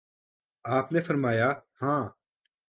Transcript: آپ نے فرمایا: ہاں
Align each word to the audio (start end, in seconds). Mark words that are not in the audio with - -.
آپ 0.65 0.91
نے 0.91 1.01
فرمایا: 1.01 1.51
ہاں 1.81 2.03